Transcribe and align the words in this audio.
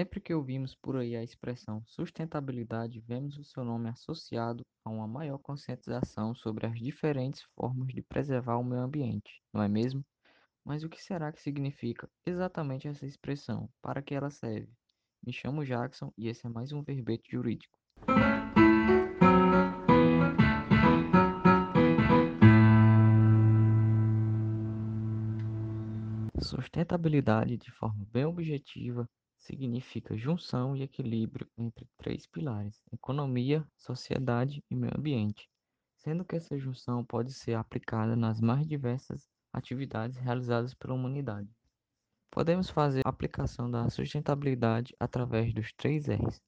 Sempre 0.00 0.18
que 0.18 0.32
ouvimos 0.32 0.74
por 0.74 0.96
aí 0.96 1.14
a 1.14 1.22
expressão 1.22 1.84
sustentabilidade, 1.84 3.04
vemos 3.06 3.36
o 3.36 3.44
seu 3.44 3.62
nome 3.62 3.90
associado 3.90 4.64
a 4.82 4.88
uma 4.88 5.06
maior 5.06 5.36
conscientização 5.36 6.34
sobre 6.34 6.66
as 6.66 6.80
diferentes 6.80 7.42
formas 7.54 7.88
de 7.88 8.00
preservar 8.00 8.56
o 8.56 8.64
meio 8.64 8.80
ambiente, 8.80 9.42
não 9.52 9.62
é 9.62 9.68
mesmo? 9.68 10.02
Mas 10.64 10.82
o 10.82 10.88
que 10.88 11.02
será 11.02 11.30
que 11.30 11.42
significa 11.42 12.08
exatamente 12.24 12.88
essa 12.88 13.04
expressão? 13.06 13.68
Para 13.82 14.00
que 14.00 14.14
ela 14.14 14.30
serve? 14.30 14.72
Me 15.22 15.34
chamo 15.34 15.66
Jackson 15.66 16.10
e 16.16 16.28
esse 16.28 16.46
é 16.46 16.48
mais 16.48 16.72
um 16.72 16.82
verbete 16.82 17.32
jurídico. 17.32 17.78
Sustentabilidade, 26.40 27.58
de 27.58 27.70
forma 27.72 28.06
bem 28.10 28.24
objetiva, 28.24 29.06
significa 29.40 30.16
junção 30.16 30.76
e 30.76 30.82
equilíbrio 30.82 31.48
entre 31.58 31.88
três 31.96 32.26
pilares: 32.26 32.82
economia, 32.92 33.66
sociedade 33.76 34.62
e 34.70 34.76
meio 34.76 34.96
ambiente, 34.96 35.48
sendo 35.96 36.24
que 36.24 36.36
essa 36.36 36.58
junção 36.58 37.04
pode 37.04 37.32
ser 37.32 37.54
aplicada 37.54 38.14
nas 38.14 38.40
mais 38.40 38.66
diversas 38.66 39.28
atividades 39.52 40.16
realizadas 40.18 40.74
pela 40.74 40.94
humanidade. 40.94 41.48
Podemos 42.30 42.70
fazer 42.70 43.02
a 43.04 43.08
aplicação 43.08 43.68
da 43.68 43.90
sustentabilidade 43.90 44.94
através 45.00 45.52
dos 45.52 45.72
três 45.72 46.06
R's. 46.06 46.40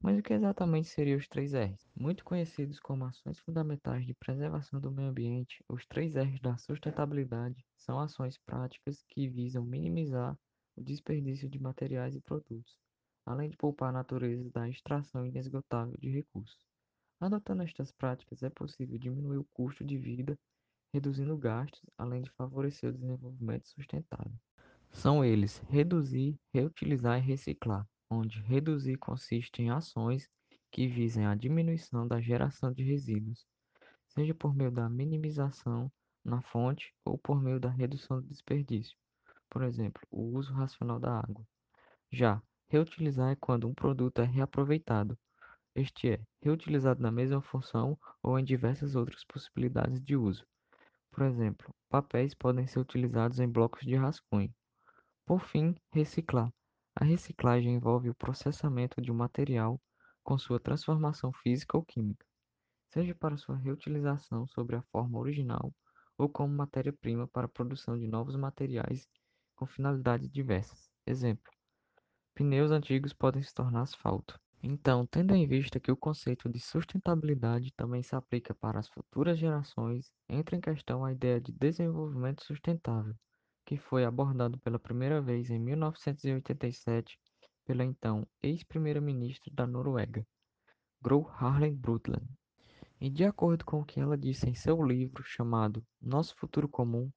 Mas 0.00 0.18
o 0.18 0.22
que 0.22 0.32
exatamente 0.32 0.88
seriam 0.88 1.18
os 1.18 1.28
três 1.28 1.52
R's? 1.54 1.88
Muito 1.94 2.24
conhecidos 2.24 2.80
como 2.80 3.04
ações 3.04 3.38
fundamentais 3.40 4.06
de 4.06 4.14
preservação 4.14 4.80
do 4.80 4.90
meio 4.90 5.08
ambiente, 5.08 5.62
os 5.68 5.86
três 5.86 6.16
R's 6.16 6.40
da 6.40 6.56
sustentabilidade 6.56 7.64
são 7.76 7.98
ações 8.00 8.38
práticas 8.38 9.04
que 9.08 9.28
visam 9.28 9.64
minimizar 9.64 10.36
o 10.78 10.84
desperdício 10.84 11.48
de 11.48 11.58
materiais 11.58 12.14
e 12.14 12.20
produtos, 12.20 12.78
além 13.26 13.50
de 13.50 13.56
poupar 13.56 13.90
a 13.90 13.92
natureza 13.92 14.48
da 14.50 14.68
extração 14.68 15.26
inesgotável 15.26 15.96
de 15.98 16.08
recursos. 16.08 16.66
Adotando 17.20 17.62
estas 17.62 17.90
práticas, 17.90 18.42
é 18.42 18.50
possível 18.50 18.96
diminuir 18.96 19.38
o 19.38 19.48
custo 19.52 19.84
de 19.84 19.98
vida, 19.98 20.38
reduzindo 20.94 21.36
gastos, 21.36 21.82
além 21.98 22.22
de 22.22 22.30
favorecer 22.30 22.90
o 22.90 22.92
desenvolvimento 22.92 23.66
sustentável. 23.68 24.32
São 24.90 25.24
eles 25.24 25.58
reduzir, 25.68 26.38
reutilizar 26.54 27.18
e 27.18 27.26
reciclar, 27.26 27.86
onde 28.10 28.40
reduzir 28.40 28.96
consiste 28.96 29.60
em 29.60 29.70
ações 29.70 30.28
que 30.70 30.86
visem 30.86 31.26
a 31.26 31.34
diminuição 31.34 32.06
da 32.06 32.20
geração 32.20 32.72
de 32.72 32.82
resíduos, 32.82 33.46
seja 34.06 34.34
por 34.34 34.54
meio 34.54 34.70
da 34.70 34.88
minimização 34.88 35.90
na 36.24 36.40
fonte 36.40 36.94
ou 37.04 37.18
por 37.18 37.42
meio 37.42 37.58
da 37.58 37.68
redução 37.68 38.20
do 38.20 38.26
desperdício, 38.28 38.96
por 39.58 39.64
exemplo, 39.64 40.00
o 40.08 40.22
uso 40.38 40.52
racional 40.52 41.00
da 41.00 41.18
água. 41.18 41.44
Já 42.12 42.40
reutilizar 42.68 43.32
é 43.32 43.34
quando 43.34 43.66
um 43.66 43.74
produto 43.74 44.20
é 44.20 44.24
reaproveitado, 44.24 45.18
este 45.74 46.10
é, 46.10 46.20
reutilizado 46.40 47.02
na 47.02 47.10
mesma 47.10 47.42
função 47.42 47.98
ou 48.22 48.38
em 48.38 48.44
diversas 48.44 48.94
outras 48.94 49.24
possibilidades 49.24 50.00
de 50.00 50.14
uso. 50.14 50.46
Por 51.10 51.24
exemplo, 51.24 51.74
papéis 51.88 52.34
podem 52.34 52.68
ser 52.68 52.78
utilizados 52.78 53.40
em 53.40 53.48
blocos 53.48 53.84
de 53.84 53.96
rascunho. 53.96 54.54
Por 55.26 55.40
fim, 55.40 55.74
reciclar. 55.90 56.52
A 56.94 57.04
reciclagem 57.04 57.74
envolve 57.74 58.10
o 58.10 58.14
processamento 58.14 59.02
de 59.02 59.10
um 59.10 59.16
material 59.16 59.80
com 60.22 60.38
sua 60.38 60.60
transformação 60.60 61.32
física 61.32 61.76
ou 61.76 61.84
química, 61.84 62.24
seja 62.90 63.12
para 63.12 63.36
sua 63.36 63.56
reutilização 63.56 64.46
sobre 64.46 64.76
a 64.76 64.82
forma 64.92 65.18
original 65.18 65.74
ou 66.16 66.28
como 66.28 66.54
matéria-prima 66.54 67.26
para 67.26 67.46
a 67.46 67.50
produção 67.50 67.98
de 67.98 68.06
novos 68.06 68.36
materiais 68.36 69.08
com 69.58 69.66
finalidades 69.66 70.30
diversas. 70.30 70.88
Exemplo: 71.04 71.52
pneus 72.32 72.70
antigos 72.70 73.12
podem 73.12 73.42
se 73.42 73.52
tornar 73.52 73.82
asfalto. 73.82 74.38
Então, 74.62 75.04
tendo 75.06 75.34
em 75.34 75.46
vista 75.46 75.80
que 75.80 75.90
o 75.90 75.96
conceito 75.96 76.48
de 76.48 76.60
sustentabilidade 76.60 77.72
também 77.76 78.02
se 78.02 78.14
aplica 78.14 78.54
para 78.54 78.78
as 78.78 78.88
futuras 78.88 79.38
gerações, 79.38 80.12
entra 80.28 80.56
em 80.56 80.60
questão 80.60 81.04
a 81.04 81.12
ideia 81.12 81.40
de 81.40 81.52
desenvolvimento 81.52 82.44
sustentável, 82.44 83.14
que 83.66 83.76
foi 83.76 84.04
abordado 84.04 84.58
pela 84.60 84.78
primeira 84.78 85.20
vez 85.20 85.50
em 85.50 85.58
1987 85.58 87.18
pela 87.64 87.84
então 87.84 88.26
ex-primeira-ministra 88.42 89.52
da 89.52 89.66
Noruega, 89.66 90.26
Gro 91.02 91.28
Harlem 91.28 91.74
Brundtland. 91.74 92.26
E 93.00 93.10
de 93.10 93.24
acordo 93.24 93.64
com 93.64 93.80
o 93.80 93.84
que 93.84 94.00
ela 94.00 94.16
disse 94.16 94.48
em 94.48 94.54
seu 94.54 94.82
livro 94.82 95.22
chamado 95.22 95.84
Nosso 96.00 96.34
Futuro 96.36 96.68
Comum, 96.68 97.10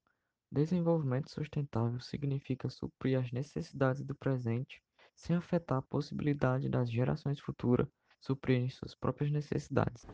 desenvolvimento 0.52 1.32
sustentável 1.32 2.00
significa 2.02 2.70
suprir 2.70 3.18
as 3.18 3.32
necessidades 3.32 4.04
do 4.04 4.14
presente 4.14 4.84
sem 5.16 5.36
afetar 5.36 5.78
a 5.78 5.84
possibilidade 5.84 6.68
das 6.68 6.92
gerações 6.92 7.40
futuras 7.40 7.88
suprirem 8.20 8.70
suas 8.70 8.94
próprias 8.94 9.32
necessidades. 9.32 10.06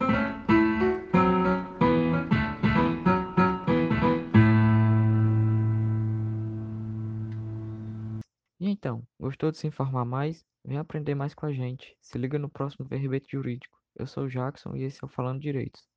E 8.59 8.69
então, 8.69 9.05
gostou 9.19 9.51
de 9.51 9.57
se 9.57 9.67
informar 9.67 10.05
mais? 10.05 10.45
Vem 10.63 10.77
aprender 10.77 11.15
mais 11.15 11.33
com 11.33 11.45
a 11.45 11.53
gente. 11.53 11.95
Se 12.01 12.17
liga 12.17 12.37
no 12.37 12.49
próximo 12.49 12.85
Verbete 12.85 13.31
Jurídico. 13.31 13.77
Eu 13.95 14.05
sou 14.05 14.25
o 14.25 14.29
Jackson 14.29 14.75
e 14.75 14.83
esse 14.83 15.03
é 15.03 15.05
o 15.05 15.09
Falando 15.09 15.39
Direitos. 15.39 15.87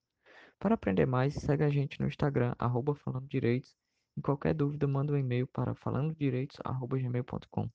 Para 0.58 0.74
aprender 0.74 1.06
mais, 1.06 1.34
segue 1.34 1.64
a 1.64 1.70
gente 1.70 2.00
no 2.00 2.06
Instagram, 2.06 2.54
arroba 2.58 2.94
Falando 2.94 3.26
Direitos. 3.26 3.74
Qualquer 4.20 4.54
dúvida, 4.54 4.86
manda 4.86 5.12
um 5.12 5.16
e-mail 5.16 5.47
para 5.47 5.75
falandodireitos.gmail.com. 5.75 7.70